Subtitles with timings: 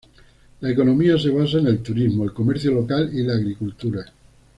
[0.61, 4.03] La economía se basa en el turismo, el comercio local y la agricultura.